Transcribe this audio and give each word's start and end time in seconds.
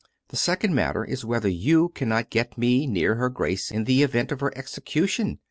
"The 0.29 0.35
second 0.35 0.73
matter 0.73 1.05
is 1.05 1.23
whether 1.23 1.47
you 1.47 1.89
cannot 1.89 2.31
get 2.31 2.57
me 2.57 2.87
near 2.87 3.13
her 3.17 3.29
Grace 3.29 3.69
in 3.69 3.83
the 3.83 4.01
event 4.01 4.31
of 4.31 4.39
her 4.39 4.51
execution. 4.57 5.37